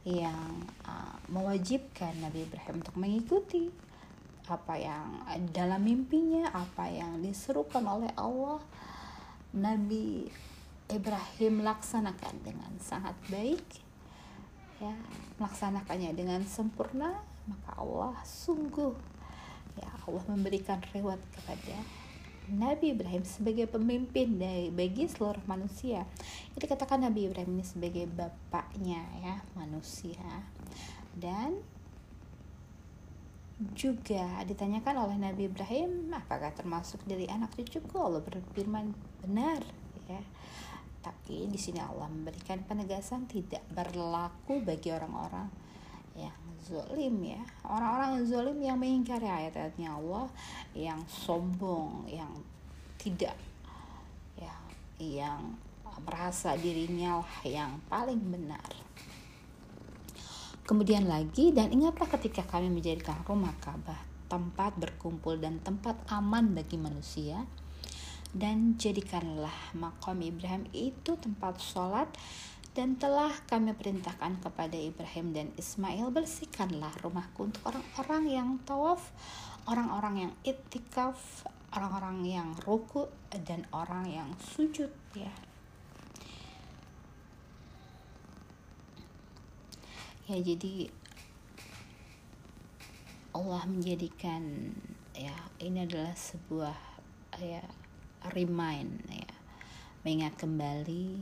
yang 0.04 0.64
uh, 0.88 1.16
mewajibkan 1.28 2.12
Nabi 2.20 2.48
Ibrahim 2.48 2.80
untuk 2.80 2.96
mengikuti. 2.96 3.72
Apa 4.48 4.74
yang 4.76 5.22
dalam 5.54 5.80
mimpinya, 5.86 6.50
apa 6.52 6.90
yang 6.90 7.22
diserukan 7.24 7.84
oleh 7.86 8.10
Allah, 8.18 8.60
Nabi 9.54 10.28
Ibrahim 10.92 11.64
laksanakan 11.64 12.34
dengan 12.42 12.72
sangat 12.82 13.16
baik, 13.32 13.64
ya. 14.82 14.92
Melaksanakannya 15.40 16.12
dengan 16.12 16.42
sempurna, 16.44 17.22
maka 17.48 17.70
Allah 17.78 18.14
sungguh 18.22 18.94
ya 19.78 19.90
Allah 20.06 20.24
memberikan 20.28 20.78
reward 20.92 21.20
kepada 21.32 21.76
Nabi 22.52 22.92
Ibrahim 22.92 23.22
sebagai 23.22 23.70
pemimpin 23.70 24.36
dari 24.36 24.68
bagi 24.68 25.06
seluruh 25.06 25.46
manusia. 25.46 26.02
Jadi 26.58 26.64
katakan 26.66 27.00
Nabi 27.06 27.30
Ibrahim 27.30 27.58
ini 27.58 27.64
sebagai 27.64 28.04
bapaknya 28.10 29.00
ya 29.22 29.36
manusia. 29.54 30.26
Dan 31.14 31.62
juga 33.70 34.42
ditanyakan 34.42 35.06
oleh 35.06 35.16
Nabi 35.22 35.46
Ibrahim 35.46 36.10
apakah 36.10 36.50
termasuk 36.50 36.98
dari 37.06 37.30
anak 37.30 37.54
cucuku 37.54 37.94
Allah 37.94 38.18
berfirman 38.18 38.90
benar 39.22 39.62
ya 40.10 40.18
tapi 41.02 41.46
di 41.46 41.58
sini 41.58 41.78
Allah 41.78 42.10
memberikan 42.10 42.62
penegasan 42.66 43.30
tidak 43.30 43.62
berlaku 43.70 44.62
bagi 44.66 44.90
orang-orang 44.90 45.46
yang 46.16 46.36
zolim 46.62 47.14
ya. 47.24 47.42
Orang-orang 47.66 48.20
yang 48.20 48.26
zolim 48.26 48.58
yang 48.62 48.78
mengingkari 48.78 49.26
ayat-ayatnya 49.26 49.88
Allah 49.96 50.26
yang 50.72 51.00
sombong 51.08 52.06
yang 52.08 52.30
tidak 53.00 53.34
ya 54.38 54.54
yang 55.02 55.58
merasa 56.06 56.54
dirinya 56.56 57.20
lah 57.20 57.36
yang 57.44 57.70
paling 57.90 58.20
benar. 58.20 58.64
Kemudian 60.62 61.10
lagi 61.10 61.50
dan 61.50 61.74
ingatlah 61.74 62.06
ketika 62.16 62.46
kami 62.46 62.70
menjadikan 62.70 63.18
rumah 63.26 63.52
Ka'bah 63.58 63.98
tempat 64.30 64.78
berkumpul 64.80 65.36
dan 65.36 65.60
tempat 65.60 65.98
aman 66.08 66.56
bagi 66.56 66.80
manusia. 66.80 67.44
Dan 68.32 68.80
jadikanlah 68.80 69.76
makom 69.76 70.24
Ibrahim 70.24 70.64
itu 70.72 71.20
tempat 71.20 71.60
sholat 71.60 72.08
dan 72.72 72.96
telah 72.96 73.32
kami 73.44 73.76
perintahkan 73.76 74.40
kepada 74.40 74.72
Ibrahim 74.72 75.36
dan 75.36 75.48
Ismail 75.60 76.08
bersihkanlah 76.08 77.04
rumahku 77.04 77.52
untuk 77.52 77.60
orang-orang 77.68 78.24
yang 78.32 78.48
tawaf, 78.64 79.12
orang-orang 79.68 80.28
yang 80.28 80.32
itikaf, 80.40 81.44
orang-orang 81.76 82.24
yang 82.24 82.48
ruku 82.64 83.12
dan 83.28 83.68
orang 83.76 84.08
yang 84.08 84.28
sujud 84.56 84.88
ya. 85.12 85.32
Ya 90.32 90.38
jadi 90.40 90.88
Allah 93.36 93.68
menjadikan 93.68 94.72
ya 95.12 95.36
ini 95.60 95.84
adalah 95.84 96.16
sebuah 96.16 96.78
ya 97.36 97.64
remind 98.32 99.04
ya 99.12 99.32
mengingat 100.04 100.40
kembali 100.40 101.20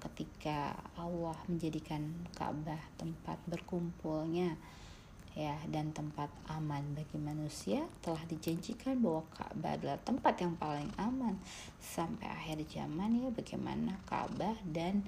ketika 0.00 0.74
Allah 0.96 1.36
menjadikan 1.46 2.24
Ka'bah 2.32 2.80
tempat 2.96 3.36
berkumpulnya 3.44 4.56
ya 5.38 5.54
dan 5.70 5.94
tempat 5.94 6.26
aman 6.50 6.82
bagi 6.98 7.14
manusia 7.14 7.86
telah 8.02 8.18
dijanjikan 8.26 8.98
bahwa 8.98 9.22
Ka'bah 9.30 9.78
adalah 9.78 9.98
tempat 10.02 10.34
yang 10.42 10.56
paling 10.58 10.90
aman. 10.98 11.38
Sampai 11.78 12.26
akhir 12.26 12.64
zaman 12.66 13.20
ya 13.20 13.28
bagaimana 13.30 14.00
Ka'bah 14.08 14.58
dan 14.66 15.06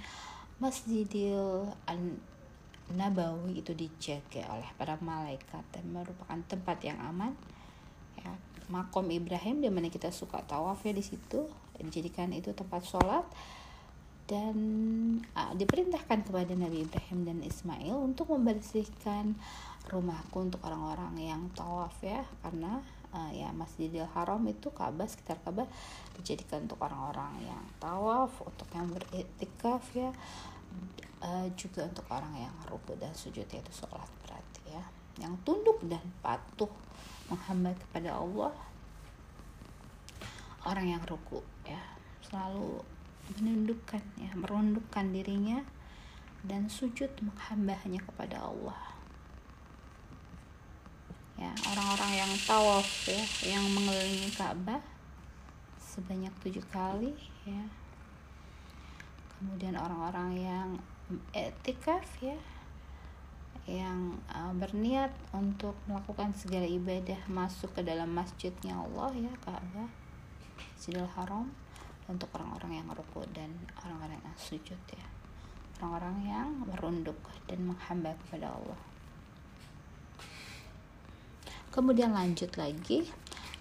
Masjidil 0.62 1.72
Nabawi 2.92 3.64
itu 3.64 3.72
dijaga 3.72 4.52
oleh 4.52 4.68
para 4.76 5.00
malaikat 5.00 5.64
dan 5.72 5.84
merupakan 5.90 6.38
tempat 6.46 6.78
yang 6.84 7.00
aman 7.00 7.32
ya. 8.20 8.30
Makom 8.70 9.11
Ibrahim 9.11 9.58
di 9.61 9.68
mana 9.68 9.90
kita 9.90 10.14
suka 10.14 10.40
tawaf 10.46 10.87
ya 10.87 10.94
di 10.94 11.02
situ 11.04 11.44
dijadikan 11.82 12.30
itu 12.30 12.54
tempat 12.54 12.87
sholat 12.87 13.26
dan 14.33 14.57
uh, 15.37 15.53
diperintahkan 15.53 16.25
kepada 16.25 16.57
Nabi 16.57 16.89
Ibrahim 16.89 17.29
dan 17.29 17.39
Ismail 17.45 17.93
untuk 18.01 18.33
membersihkan 18.33 19.37
rumahku 19.93 20.49
untuk 20.49 20.65
orang-orang 20.65 21.12
yang 21.21 21.43
tawaf 21.53 21.93
ya 22.01 22.25
karena 22.41 22.81
uh, 23.12 23.29
ya 23.29 23.53
Masjidil 23.53 24.09
Haram 24.17 24.41
itu 24.49 24.73
Ka'bah 24.73 25.05
sekitar 25.05 25.37
Ka'bah 25.45 25.69
dijadikan 26.17 26.65
untuk 26.65 26.81
orang-orang 26.81 27.45
yang 27.45 27.61
tawaf 27.77 28.33
untuk 28.41 28.65
yang 28.73 28.89
beriktikaf 28.89 29.85
ya 29.93 30.09
uh, 31.21 31.47
juga 31.53 31.85
untuk 31.87 32.09
orang 32.09 32.49
yang 32.49 32.55
ruku 32.73 32.97
dan 32.97 33.12
sujud 33.12 33.45
yaitu 33.47 33.73
sholat 33.73 34.09
berarti 34.25 34.62
ya. 34.73 34.85
Yang 35.21 35.45
tunduk 35.45 35.79
dan 35.85 36.03
patuh 36.25 36.73
menghamba 37.29 37.77
kepada 37.77 38.16
Allah 38.16 38.53
orang 40.64 40.97
yang 40.97 41.03
ruku 41.05 41.45
ya. 41.68 41.81
Selalu 42.25 42.81
menundukkan 43.40 44.03
ya 44.18 44.33
merundukkan 44.37 45.14
dirinya 45.14 45.64
dan 46.42 46.66
sujud 46.66 47.09
menghamba 47.23 47.79
hanya 47.87 48.03
kepada 48.03 48.42
Allah. 48.42 48.81
Ya 51.38 51.51
orang-orang 51.71 52.12
yang 52.18 52.33
tawaf 52.45 52.87
ya 53.09 53.23
yang 53.57 53.64
mengelilingi 53.73 54.31
Ka'bah 54.35 54.83
sebanyak 55.79 56.35
tujuh 56.42 56.62
kali 56.68 57.14
ya. 57.47 57.64
Kemudian 59.38 59.75
orang-orang 59.75 60.31
yang 60.38 60.68
etikaf 61.35 62.07
ya 62.23 62.38
yang 63.62 64.18
uh, 64.27 64.51
berniat 64.59 65.14
untuk 65.31 65.79
melakukan 65.87 66.35
segala 66.35 66.66
ibadah 66.66 67.18
masuk 67.31 67.71
ke 67.79 67.87
dalam 67.87 68.11
masjidnya 68.11 68.75
Allah 68.75 69.14
ya 69.14 69.33
Ka'bah 69.38 69.87
Masjidil 70.59 71.07
Haram 71.14 71.47
untuk 72.12 72.29
orang-orang 72.37 72.85
yang 72.85 72.87
ruku 72.92 73.25
dan 73.33 73.48
orang-orang 73.81 74.20
yang 74.20 74.37
sujud 74.37 74.81
ya. 74.92 75.07
Orang-orang 75.81 76.16
yang 76.29 76.48
merunduk 76.68 77.18
dan 77.48 77.64
menghamba 77.64 78.14
kepada 78.27 78.53
Allah. 78.53 78.81
Kemudian 81.72 82.12
lanjut 82.12 82.53
lagi. 82.61 83.09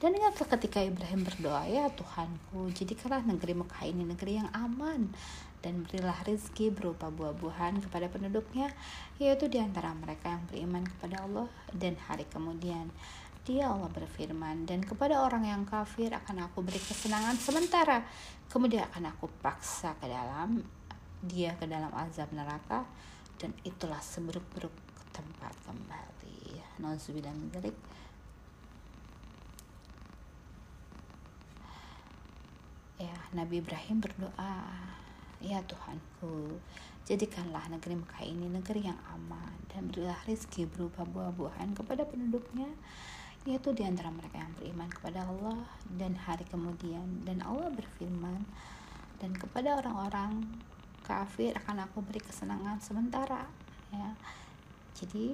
Dan 0.01 0.17
ingatlah 0.17 0.57
ketika 0.57 0.81
Ibrahim 0.81 1.21
berdoa 1.21 1.61
ya 1.69 1.85
Tuhanku 1.93 2.73
jadikanlah 2.73 3.21
negeri 3.21 3.53
Mekah 3.53 3.85
ini 3.85 4.01
negeri 4.01 4.41
yang 4.41 4.49
aman 4.49 5.13
dan 5.61 5.85
berilah 5.85 6.17
rizki 6.25 6.73
berupa 6.73 7.13
buah-buahan 7.13 7.85
kepada 7.85 8.09
penduduknya 8.09 8.73
yaitu 9.21 9.45
di 9.45 9.61
antara 9.61 9.93
mereka 9.93 10.33
yang 10.33 10.43
beriman 10.49 10.83
kepada 10.89 11.21
Allah 11.21 11.47
dan 11.77 11.93
hari 12.09 12.25
kemudian 12.33 12.89
dia 13.41 13.73
Allah 13.73 13.89
berfirman, 13.89 14.69
dan 14.69 14.85
kepada 14.85 15.25
orang 15.25 15.49
yang 15.49 15.63
kafir 15.65 16.13
akan 16.13 16.45
aku 16.45 16.61
beri 16.61 16.77
kesenangan 16.77 17.33
sementara, 17.41 18.05
kemudian 18.47 18.85
akan 18.93 19.09
aku 19.17 19.25
paksa 19.41 19.97
ke 19.97 20.05
dalam 20.05 20.61
dia 21.21 21.53
ke 21.57 21.65
dalam 21.65 21.89
azab 21.93 22.29
neraka, 22.33 22.85
dan 23.41 23.53
itulah 23.65 24.01
seburuk-buruk 24.01 24.73
tempat 25.09 25.53
kembali. 25.65 26.61
Nauzubillah 26.81 27.33
min 27.33 27.49
Ya, 33.01 33.17
Nabi 33.33 33.65
Ibrahim 33.65 33.97
berdoa, 33.97 34.61
Ya 35.41 35.57
Tuhanku, 35.65 36.61
jadikanlah 37.09 37.65
negeri 37.73 37.97
Mekah 37.97 38.21
ini 38.21 38.45
negeri 38.45 38.85
yang 38.85 39.01
aman 39.09 39.57
dan 39.73 39.89
berilah 39.89 40.21
rezeki 40.29 40.69
berupa 40.69 41.01
buah-buahan 41.09 41.73
kepada 41.73 42.05
penduduknya 42.05 42.69
yaitu 43.41 43.73
di 43.73 43.81
antara 43.81 44.13
mereka 44.13 44.37
yang 44.37 44.53
beriman 44.53 44.89
kepada 44.89 45.25
Allah 45.25 45.57
dan 45.97 46.13
hari 46.13 46.45
kemudian. 46.45 47.25
Dan 47.25 47.41
Allah 47.41 47.73
berfirman 47.73 48.45
dan 49.17 49.31
kepada 49.33 49.81
orang-orang 49.81 50.45
kafir 51.01 51.57
akan 51.57 51.89
aku 51.89 52.05
beri 52.05 52.21
kesenangan 52.21 52.77
sementara. 52.77 53.49
Ya. 53.89 54.13
Jadi 54.93 55.33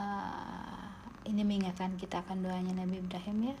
uh, 0.00 0.88
ini 1.28 1.42
mengingatkan 1.44 2.00
kita 2.00 2.24
akan 2.24 2.40
doanya 2.40 2.72
Nabi 2.72 3.04
Ibrahim 3.04 3.52
ya. 3.52 3.56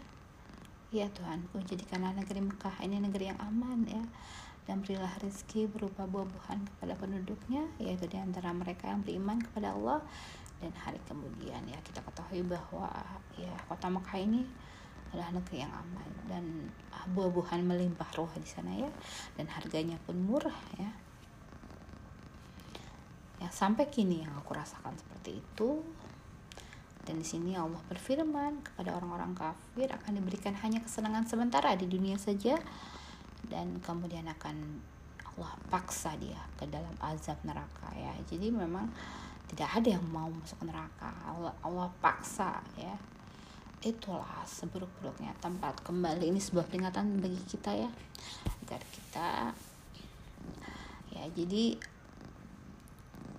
Ya 0.94 1.06
Tuhanku 1.12 1.60
jadikanlah 1.66 2.16
negeri 2.16 2.40
Mekah 2.40 2.80
ini 2.80 3.02
negeri 3.02 3.28
yang 3.28 3.40
aman 3.42 3.84
ya 3.90 4.04
dan 4.66 4.82
berilah 4.82 5.14
rezeki 5.22 5.70
berupa 5.70 6.04
buah-buahan 6.10 6.66
kepada 6.66 6.94
penduduknya 6.98 7.70
yaitu 7.78 8.10
di 8.10 8.18
antara 8.18 8.50
mereka 8.50 8.90
yang 8.90 9.00
beriman 9.06 9.38
kepada 9.38 9.72
Allah. 9.72 10.02
Dan 10.56 10.72
hari 10.74 10.98
kemudian 11.06 11.62
ya 11.68 11.78
kita 11.84 12.02
ketahui 12.02 12.42
bahwa 12.42 12.90
ya 13.38 13.54
kota 13.70 13.86
Mekah 13.86 14.18
ini 14.18 14.42
adalah 15.12 15.30
negeri 15.38 15.62
yang 15.62 15.70
aman 15.70 16.10
dan 16.26 16.44
buah-buahan 17.14 17.62
melimpah 17.62 18.10
ruah 18.18 18.34
di 18.34 18.48
sana 18.48 18.74
ya 18.74 18.90
dan 19.38 19.46
harganya 19.46 19.96
pun 20.02 20.18
murah 20.18 20.58
ya. 20.80 20.90
Ya 23.36 23.48
sampai 23.52 23.86
kini 23.86 24.26
yang 24.26 24.34
aku 24.34 24.56
rasakan 24.56 24.96
seperti 24.98 25.38
itu. 25.38 25.84
Dan 27.06 27.22
di 27.22 27.26
sini 27.28 27.54
Allah 27.54 27.78
berfirman 27.86 28.66
kepada 28.66 28.98
orang-orang 28.98 29.30
kafir 29.38 29.86
akan 29.94 30.18
diberikan 30.18 30.58
hanya 30.58 30.82
kesenangan 30.82 31.22
sementara 31.30 31.78
di 31.78 31.86
dunia 31.86 32.18
saja 32.18 32.58
dan 33.46 33.78
kemudian 33.82 34.26
akan 34.26 34.82
Allah 35.36 35.52
paksa 35.68 36.16
dia 36.16 36.40
ke 36.56 36.64
dalam 36.66 36.92
azab 36.98 37.36
neraka 37.44 37.92
ya. 37.92 38.12
Jadi 38.24 38.48
memang 38.48 38.88
tidak 39.52 39.68
ada 39.82 39.88
yang 39.94 40.04
mau 40.08 40.26
masuk 40.32 40.64
neraka. 40.64 41.12
Allah, 41.28 41.52
Allah 41.60 41.88
paksa 42.00 42.64
ya. 42.80 42.96
Itulah 43.84 44.42
seburuk-buruknya 44.48 45.36
tempat. 45.38 45.78
Kembali 45.84 46.32
ini 46.32 46.40
sebuah 46.40 46.66
peringatan 46.66 47.20
bagi 47.20 47.38
kita 47.46 47.70
ya. 47.76 47.90
Agar 48.64 48.82
kita 48.90 49.28
ya 51.12 51.24
jadi 51.32 51.76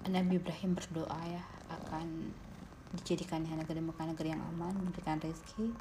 Nabi 0.08 0.40
Ibrahim 0.40 0.72
berdoa 0.74 1.20
ya 1.28 1.44
akan 1.68 2.32
dijadikan 2.96 3.44
negeri 3.44 3.84
Mekah 3.84 4.08
negeri 4.08 4.32
yang 4.32 4.42
aman 4.56 4.72
memberikan 4.80 5.20
rezeki 5.20 5.76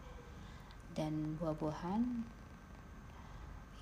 dan 0.99 1.39
buah-buahan 1.39 2.03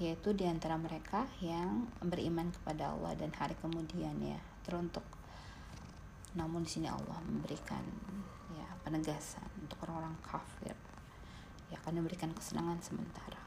yaitu 0.03 0.35
di 0.35 0.43
antara 0.43 0.75
mereka 0.75 1.31
yang 1.39 1.87
beriman 2.03 2.51
kepada 2.51 2.91
Allah 2.91 3.15
dan 3.15 3.31
hari 3.39 3.55
kemudian 3.63 4.19
ya 4.19 4.41
teruntuk. 4.67 5.07
Namun 6.35 6.67
di 6.67 6.71
sini 6.71 6.91
Allah 6.91 7.23
memberikan 7.23 7.83
ya 8.59 8.67
penegasan 8.83 9.47
untuk 9.63 9.79
orang-orang 9.87 10.19
kafir. 10.27 10.75
Ya 11.71 11.79
akan 11.79 12.03
memberikan 12.03 12.35
kesenangan 12.35 12.83
sementara. 12.83 13.39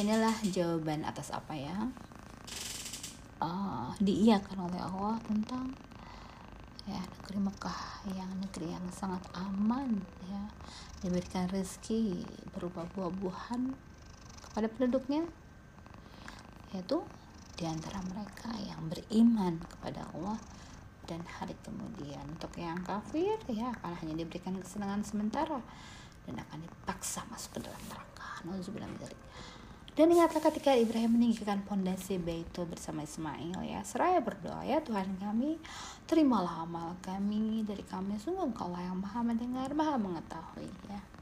Inilah 0.00 0.32
jawaban 0.48 1.04
atas 1.04 1.28
apa 1.28 1.52
ya 1.52 1.76
uh, 3.44 3.92
diiakan 4.00 4.72
oleh 4.72 4.80
Allah 4.80 5.20
tentang 5.28 5.76
ya 6.88 6.96
negeri 6.96 7.38
Mekah 7.44 7.82
yang 8.16 8.30
negeri 8.40 8.72
yang 8.72 8.86
sangat 8.88 9.20
aman 9.36 10.00
ya. 10.24 10.48
Diberikan 11.04 11.48
rezeki 11.52 12.24
berupa 12.56 12.88
buah-buahan 12.96 13.89
kepada 14.50 14.68
penduduknya 14.68 15.24
yaitu 16.74 17.02
di 17.58 17.64
antara 17.66 17.98
mereka 18.06 18.50
yang 18.62 18.86
beriman 18.86 19.58
kepada 19.66 20.06
Allah 20.14 20.38
dan 21.10 21.20
hari 21.26 21.58
kemudian 21.66 22.22
untuk 22.38 22.54
yang 22.54 22.78
kafir 22.86 23.34
ya 23.50 23.74
akan 23.82 23.98
hanya 24.00 24.22
diberikan 24.22 24.54
kesenangan 24.54 25.02
sementara 25.02 25.58
dan 26.24 26.38
akan 26.38 26.58
dipaksa 26.62 27.26
masuk 27.26 27.58
ke 27.58 27.66
dalam 27.66 27.82
neraka. 27.90 28.28
Dan 29.98 30.16
ingatlah 30.16 30.40
ketika 30.40 30.72
Ibrahim 30.72 31.18
meninggikan 31.18 31.60
pondasi 31.66 32.16
Baitul 32.16 32.70
bersama 32.70 33.04
Ismail 33.04 33.58
ya, 33.66 33.84
seraya 33.84 34.22
berdoa 34.22 34.64
ya 34.64 34.80
Tuhan 34.80 35.18
kami, 35.20 35.60
terimalah 36.08 36.64
amal 36.64 36.96
kami 37.04 37.66
dari 37.66 37.84
kami 37.84 38.16
sungguh 38.16 38.48
Engkau 38.48 38.72
yang 38.78 38.96
Maha 38.96 39.20
mendengar, 39.20 39.68
Maha 39.76 40.00
mengetahui 40.00 40.70
ya. 40.88 41.19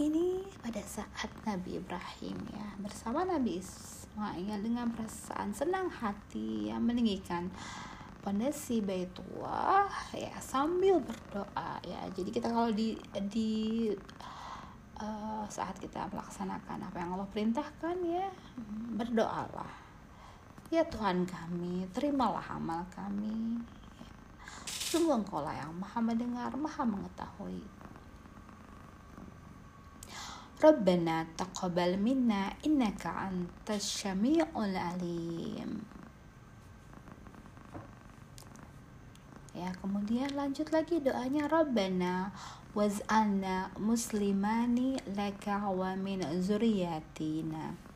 Ini 0.00 0.40
pada 0.64 0.80
saat 0.80 1.28
Nabi 1.44 1.76
Ibrahim 1.76 2.32
ya 2.56 2.72
bersama 2.80 3.20
Nabi 3.20 3.60
Ismail 3.60 4.64
dengan 4.64 4.88
perasaan 4.96 5.52
senang 5.52 5.92
hati 5.92 6.72
yang 6.72 6.88
meninggikan. 6.88 7.52
Pondasi 8.24 8.80
Baitullah 8.80 9.92
ya 10.16 10.32
sambil 10.40 11.04
berdoa 11.04 11.84
ya. 11.84 12.00
Jadi 12.16 12.32
kita 12.32 12.48
kalau 12.48 12.72
di 12.72 12.96
di 13.28 13.92
uh, 14.96 15.44
saat 15.52 15.76
kita 15.76 16.08
melaksanakan 16.08 16.80
apa 16.80 16.96
yang 16.96 17.20
Allah 17.20 17.28
perintahkan 17.28 17.96
ya 18.00 18.32
berdoalah. 18.96 19.72
Ya 20.72 20.80
Tuhan 20.88 21.28
kami 21.28 21.84
terimalah 21.92 22.56
amal 22.56 22.88
kami. 22.88 23.60
Sungguh 24.64 25.20
engkau 25.20 25.44
lah 25.44 25.60
yang 25.60 25.76
maha 25.76 26.00
mendengar 26.00 26.48
maha 26.56 26.88
mengetahui 26.88 27.79
Rabbana 30.60 31.24
taqabbal 31.40 31.96
minna 31.96 32.52
innaka 32.68 33.32
antas 33.32 33.80
syami'ul 33.80 34.76
alim 34.76 35.80
ya 39.56 39.72
kemudian 39.80 40.36
lanjut 40.36 40.68
lagi 40.68 41.00
doanya 41.00 41.48
Rabbana 41.48 42.28
waz'alna 42.76 43.72
muslimani 43.80 45.00
laka 45.16 45.72
wa 45.72 45.96
min 45.96 46.20
zuriyatina 46.44 47.88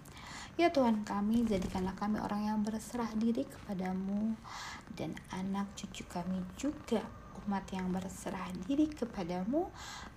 Ya 0.55 0.71
Tuhan 0.71 1.03
kami, 1.03 1.43
jadikanlah 1.51 1.99
kami 1.99 2.23
orang 2.23 2.47
yang 2.47 2.63
berserah 2.63 3.11
diri 3.19 3.43
kepadamu 3.43 4.39
dan 4.95 5.19
anak 5.35 5.67
cucu 5.75 6.07
kami 6.07 6.47
juga 6.55 7.03
umat 7.45 7.67
yang 7.75 7.91
berserah 7.91 8.49
diri 8.65 8.87
kepadamu 8.87 9.69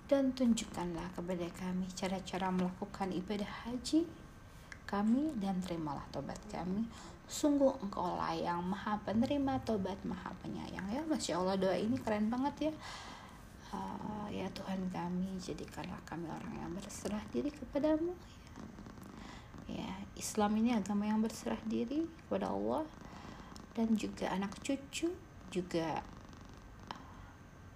dan 0.06 0.32
tunjukkanlah 0.32 1.12
kepada 1.12 1.46
kami 1.58 1.84
cara-cara 1.92 2.48
melakukan 2.48 3.12
ibadah 3.12 3.50
haji 3.66 4.08
kami 4.88 5.36
dan 5.36 5.60
terimalah 5.60 6.02
tobat 6.08 6.40
kami. 6.48 6.88
Sungguh 7.28 7.76
engkau 7.84 8.16
lah 8.16 8.32
yang 8.32 8.64
maha 8.64 8.96
penerima 9.04 9.60
tobat 9.68 10.00
maha 10.08 10.32
penyayang. 10.40 10.88
Ya 10.88 11.04
masya 11.04 11.36
allah 11.36 11.60
doa 11.60 11.76
ini 11.76 12.00
keren 12.00 12.32
banget 12.32 12.72
ya. 12.72 12.74
Uh, 13.68 14.24
ya 14.32 14.48
Tuhan 14.56 14.80
kami 14.88 15.36
jadikanlah 15.36 16.00
kami 16.08 16.24
orang 16.24 16.56
yang 16.56 16.72
berserah 16.72 17.20
diri 17.28 17.52
kepadamu. 17.52 18.16
Ya. 19.68 19.84
ya 19.84 19.92
Islam 20.16 20.56
ini 20.56 20.72
agama 20.72 21.04
yang 21.04 21.20
berserah 21.20 21.60
diri 21.68 22.08
kepada 22.24 22.48
Allah 22.48 22.88
dan 23.76 23.92
juga 23.92 24.32
anak 24.32 24.56
cucu 24.64 25.12
juga 25.52 26.00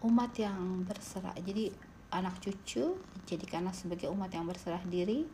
umat 0.03 0.33
yang 0.39 0.83
berserah. 0.83 1.35
Jadi 1.39 1.71
anak 2.13 2.39
cucu 2.43 2.99
jadikanlah 3.25 3.73
sebagai 3.73 4.11
umat 4.13 4.29
yang 4.35 4.45
berserah 4.45 4.83
diri 4.85 5.25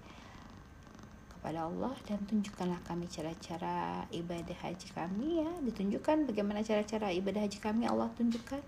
kepada 1.38 1.66
Allah 1.70 1.94
dan 2.07 2.18
tunjukkanlah 2.26 2.83
kami 2.83 3.07
cara-cara 3.07 4.04
ibadah 4.12 4.59
haji 4.59 4.88
kami 4.92 5.42
ya. 5.42 5.50
Ditunjukkan 5.64 6.28
bagaimana 6.28 6.61
cara-cara 6.61 7.09
ibadah 7.14 7.46
haji 7.46 7.59
kami 7.59 7.88
Allah 7.88 8.11
tunjukkan. 8.14 8.62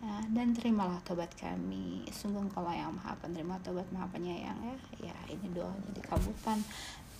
Ya, 0.00 0.16
dan 0.32 0.56
terimalah 0.56 0.96
tobat 1.04 1.28
kami. 1.36 2.08
Sungguh 2.08 2.40
engkau 2.40 2.64
yang 2.72 2.88
maha 2.96 3.12
penerima 3.20 3.60
tobat 3.60 3.84
maha 3.92 4.08
penyayang 4.08 4.56
ya. 4.64 4.76
Ya 5.12 5.16
ini 5.28 5.52
doanya 5.52 5.92
dikabulkan 5.92 6.64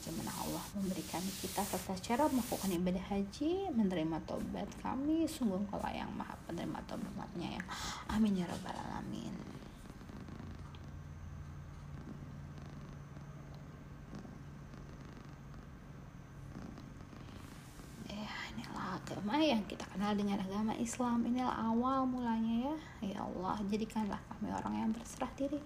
bagaimana 0.00 0.32
Allah 0.40 0.64
memberikan 0.72 1.20
kita 1.44 1.60
tata 1.60 1.92
cara 2.00 2.24
melakukan 2.32 2.72
ibadah 2.72 3.04
haji 3.12 3.68
menerima 3.76 4.16
tobat 4.24 4.72
kami. 4.80 5.28
Sungguh 5.28 5.60
engkau 5.60 5.76
yang 5.92 6.08
maha 6.16 6.40
penerima 6.48 6.80
tobat 6.88 7.12
maha 7.12 7.28
penyayang 7.36 7.66
amin 8.08 8.40
ya 8.40 8.48
rabbal 8.48 8.72
alamin 8.72 9.59
agama 19.10 19.42
yang 19.42 19.66
kita 19.66 19.82
kenal 19.90 20.14
dengan 20.14 20.38
agama 20.38 20.70
Islam. 20.78 21.26
Inilah 21.26 21.50
awal 21.50 22.06
mulanya 22.06 22.70
ya. 22.70 22.76
Ya 23.02 23.18
Allah 23.26 23.58
jadikanlah 23.66 24.22
kami 24.30 24.54
orang 24.54 24.74
yang 24.78 24.90
berserah 24.94 25.34
diri. 25.34 25.58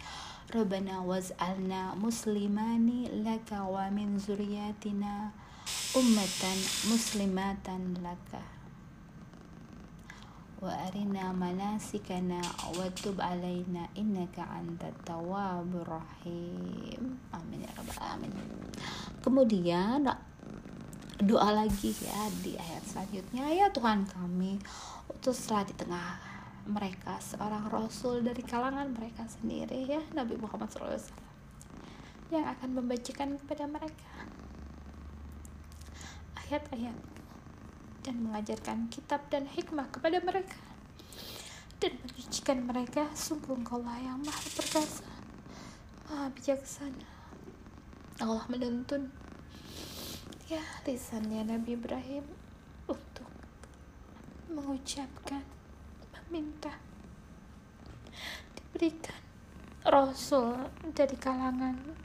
Rabbana 0.49 1.05
waz'alna 1.05 1.93
muslimani 2.01 3.13
laka 3.21 3.69
wa 3.69 3.85
min 3.93 4.17
zuriyatina 4.17 5.29
ummatan 5.93 6.59
muslimatan 6.89 8.01
laka. 8.01 8.41
Wa 10.65 10.73
arina 10.89 11.29
manasikana 11.37 12.41
wa 12.73 12.89
tub 12.97 13.21
alaina 13.21 13.85
innaka 13.93 14.49
antat 14.57 14.97
tawwabur 15.05 15.85
rahim. 15.85 17.21
Amin 17.29 17.61
ya 17.61 17.71
rabbal 17.77 18.01
alamin. 18.01 18.33
Kemudian 19.21 20.09
doa 21.25 21.51
lagi 21.65 21.97
ya 22.05 22.29
di 22.45 22.55
ayat 22.61 22.85
selanjutnya. 22.85 23.45
Ya 23.49 23.67
Tuhan 23.73 24.05
kami 24.05 24.61
utuslah 25.09 25.65
di 25.65 25.73
tengah 25.73 26.21
mereka 26.65 27.21
seorang 27.21 27.69
rasul 27.69 28.25
dari 28.25 28.41
kalangan 28.41 28.89
mereka 28.93 29.29
sendiri 29.29 29.85
ya 29.85 30.01
Nabi 30.17 30.41
Muhammad 30.41 30.73
SAW 30.73 31.13
yang 32.33 32.49
akan 32.49 32.71
membacakan 32.73 33.37
kepada 33.37 33.69
mereka 33.69 34.13
ayat-ayat 36.49 36.97
dan 38.05 38.15
mengajarkan 38.21 38.89
kitab 38.89 39.29
dan 39.29 39.45
hikmah 39.49 39.89
kepada 39.93 40.21
mereka 40.25 40.57
dan 41.81 42.01
menyucikan 42.01 42.65
mereka 42.65 43.13
sungguh 43.13 43.61
engkau 43.61 43.81
lah 43.81 44.01
yang 44.01 44.21
maha 44.25 44.49
perkasa 44.57 45.09
maha 46.09 46.33
bijaksana. 46.33 47.09
Allah 48.23 48.45
menuntun 48.49 49.13
ya 50.45 50.61
lisannya 50.85 51.41
Nabi 51.41 51.73
Ibrahim 51.73 52.21
untuk 52.85 53.25
mengucapkan 54.53 55.41
meminta 56.13 56.69
diberikan 58.53 59.17
Rasul 59.89 60.69
dari 60.93 61.17
kalangan 61.17 61.97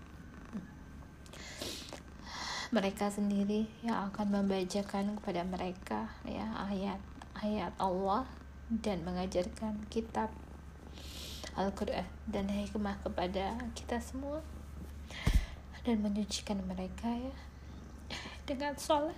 mereka 2.72 3.12
sendiri 3.12 3.68
yang 3.84 4.08
akan 4.08 4.32
membacakan 4.32 5.20
kepada 5.20 5.44
mereka 5.44 6.08
ya 6.24 6.48
ayat-ayat 6.64 7.76
Allah 7.76 8.24
dan 8.72 9.04
mengajarkan 9.04 9.84
kitab 9.92 10.32
Al-Quran 11.60 12.08
dan 12.24 12.48
hikmah 12.48 13.04
kepada 13.04 13.60
kita 13.76 14.00
semua 14.00 14.40
dan 15.84 16.00
menyucikan 16.00 16.64
mereka 16.64 17.12
ya 17.12 17.49
dengan 18.50 18.74
sholat. 18.74 19.14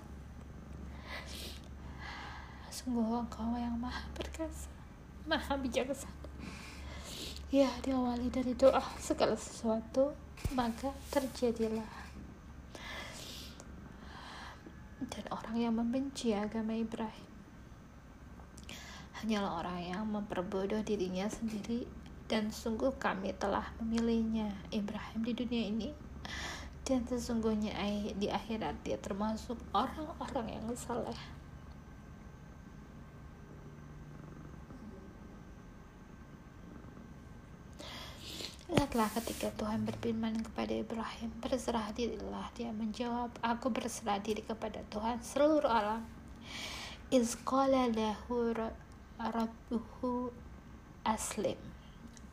Sungguh 2.67 3.23
engkau 3.23 3.55
yang 3.55 3.79
maha 3.79 4.03
perkasa 4.11 4.67
maha 5.23 5.55
bijaksana. 5.55 6.11
Ya 7.47 7.71
diawali 7.79 8.27
dari 8.27 8.51
doa 8.51 8.83
segala 8.99 9.39
sesuatu 9.39 10.11
maka 10.51 10.91
terjadilah. 11.15 12.03
Dan 15.07 15.23
orang 15.31 15.55
yang 15.55 15.73
membenci 15.79 16.35
agama 16.35 16.75
Ibrahim 16.75 17.31
hanyalah 19.21 19.61
orang 19.61 19.79
yang 19.85 20.03
memperbodoh 20.09 20.81
dirinya 20.81 21.29
sendiri 21.29 21.85
dan 22.25 22.49
sungguh 22.49 22.97
kami 22.97 23.37
telah 23.37 23.69
memilihnya 23.77 24.49
Ibrahim 24.73 25.21
di 25.21 25.33
dunia 25.37 25.63
ini 25.69 26.10
dan 26.81 27.05
sesungguhnya 27.05 27.77
di 28.17 28.27
akhirat 28.27 28.81
dia 28.81 28.97
termasuk 28.97 29.57
orang-orang 29.71 30.57
yang 30.57 30.65
saleh 30.73 31.17
Lihatlah 38.71 39.11
ketika 39.19 39.51
Tuhan 39.59 39.83
berfirman 39.83 40.47
kepada 40.47 40.71
Ibrahim, 40.71 41.27
berserah 41.43 41.91
dirilah. 41.91 42.47
Dia 42.55 42.71
menjawab, 42.71 43.27
aku 43.43 43.67
berserah 43.67 44.23
diri 44.23 44.47
kepada 44.47 44.79
Tuhan 44.87 45.19
seluruh 45.19 45.67
alam. 45.67 46.07
Izqala 47.11 47.91
lahu 47.91 48.55
rabbuhu 49.19 50.31
aslim. 51.03 51.59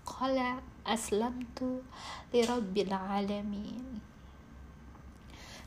Qala 0.07 0.63
aslamtu 0.87 1.83
li 2.31 2.47
rabbil 2.47 2.95
alamin. 2.95 4.08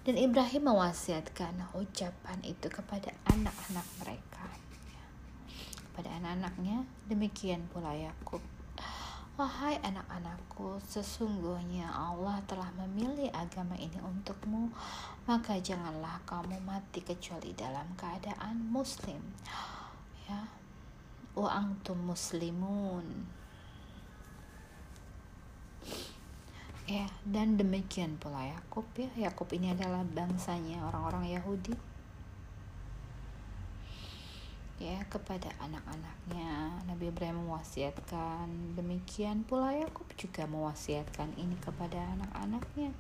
Dan 0.02 0.18
Ibrahim 0.18 0.74
mewasiatkan 0.74 1.62
ucapan 1.78 2.40
itu 2.42 2.68
kepada 2.74 3.14
anak-anak 3.30 3.88
mereka. 4.02 4.50
Kepada 5.92 6.10
anak-anaknya, 6.18 6.90
demikian 7.06 7.70
pula 7.70 7.94
Yakub 7.94 8.42
Wahai 9.42 9.80
anak-anakku, 9.82 10.78
sesungguhnya 10.86 11.90
Allah 11.90 12.44
telah 12.46 12.70
memilih 12.78 13.32
agama 13.34 13.74
ini 13.74 13.96
untukmu, 13.98 14.70
maka 15.26 15.58
janganlah 15.58 16.22
kamu 16.30 16.62
mati 16.62 17.02
kecuali 17.02 17.50
dalam 17.58 17.90
keadaan 17.98 18.60
muslim. 18.70 19.18
Ya. 20.30 20.46
Wa 21.34 21.58
antum 21.58 22.12
muslimun. 22.12 23.26
Ya, 26.92 27.08
dan 27.24 27.56
demikian 27.56 28.20
pula 28.20 28.52
Yakub 28.52 28.84
ya. 29.00 29.08
Yakub 29.16 29.48
ini 29.56 29.72
adalah 29.72 30.04
bangsanya 30.04 30.84
orang-orang 30.92 31.40
Yahudi. 31.40 31.72
Ya 34.76 35.00
kepada 35.08 35.56
anak-anaknya. 35.64 36.84
Nabi 36.92 37.08
Ibrahim 37.08 37.48
mewasiatkan. 37.48 38.76
Demikian 38.76 39.48
pula 39.48 39.72
Yakub 39.72 40.04
juga 40.20 40.44
mewasiatkan 40.52 41.32
ini 41.40 41.56
kepada 41.64 41.96
anak-anaknya. 42.20 42.92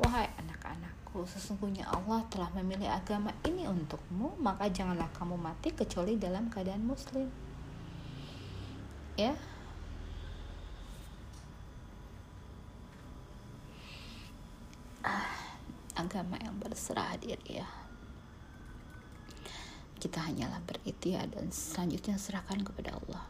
Wahai 0.00 0.32
anak-anakku 0.40 1.28
sesungguhnya 1.28 1.84
Allah 1.84 2.24
telah 2.32 2.48
memilih 2.56 2.88
agama 2.88 3.36
ini 3.44 3.68
untukmu 3.68 4.40
maka 4.40 4.72
janganlah 4.72 5.10
kamu 5.12 5.36
mati 5.36 5.68
kecuali 5.76 6.16
dalam 6.16 6.48
keadaan 6.48 6.80
muslim. 6.80 7.28
Ya 9.20 9.36
agama 15.98 16.38
yang 16.38 16.54
berserah 16.62 17.18
diri 17.18 17.58
ya 17.58 17.68
kita 19.98 20.22
hanyalah 20.22 20.62
berikhtiar 20.62 21.26
dan 21.26 21.50
selanjutnya 21.50 22.14
serahkan 22.16 22.62
kepada 22.62 22.94
Allah. 22.94 23.26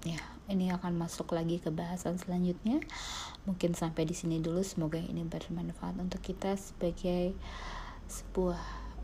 Ya, 0.00 0.20
ini 0.48 0.72
akan 0.72 0.96
masuk 0.96 1.36
lagi 1.36 1.60
ke 1.60 1.68
bahasan 1.68 2.16
selanjutnya. 2.16 2.80
Mungkin 3.44 3.76
sampai 3.76 4.08
di 4.08 4.16
sini 4.16 4.40
dulu. 4.40 4.64
Semoga 4.64 4.96
ini 4.96 5.28
bermanfaat 5.28 6.00
untuk 6.00 6.24
kita 6.24 6.56
sebagai 6.56 7.36
sebuah 8.08 8.60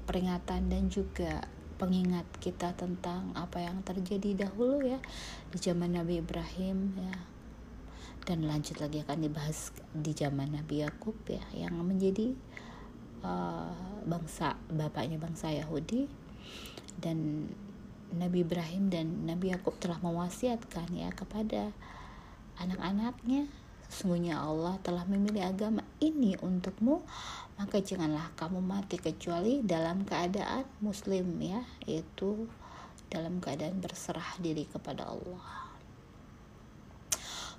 peringatan 0.08 0.72
dan 0.72 0.88
juga 0.88 1.44
pengingat 1.76 2.24
kita 2.40 2.72
tentang 2.72 3.36
apa 3.36 3.60
yang 3.60 3.84
terjadi 3.84 4.48
dahulu 4.48 4.80
ya 4.80 4.96
di 5.52 5.60
zaman 5.60 5.92
Nabi 5.92 6.24
Ibrahim 6.24 6.96
ya 6.96 7.35
dan 8.26 8.42
lanjut 8.42 8.82
lagi 8.82 9.06
akan 9.06 9.22
dibahas 9.22 9.70
di 9.94 10.10
zaman 10.10 10.58
Nabi 10.58 10.82
Yakub 10.82 11.14
ya 11.30 11.46
yang 11.54 11.78
menjadi 11.78 12.34
uh, 13.22 14.02
bangsa 14.02 14.58
bapaknya 14.66 15.22
bangsa 15.22 15.54
Yahudi. 15.54 16.10
Dan 16.98 17.46
Nabi 18.10 18.42
Ibrahim 18.42 18.90
dan 18.90 19.30
Nabi 19.30 19.54
Yakub 19.54 19.78
telah 19.78 20.02
mewasiatkan 20.02 20.90
ya 20.90 21.14
kepada 21.14 21.70
anak-anaknya 22.58 23.46
sesungguhnya 23.86 24.42
Allah 24.42 24.82
telah 24.82 25.06
memilih 25.06 25.46
agama 25.46 25.86
ini 26.02 26.34
untukmu 26.42 27.06
maka 27.54 27.78
janganlah 27.78 28.34
kamu 28.34 28.58
mati 28.58 28.98
kecuali 28.98 29.62
dalam 29.62 30.02
keadaan 30.02 30.66
muslim 30.82 31.38
ya 31.38 31.62
yaitu 31.86 32.50
dalam 33.06 33.38
keadaan 33.38 33.78
berserah 33.78 34.42
diri 34.42 34.66
kepada 34.66 35.06
Allah 35.06 35.65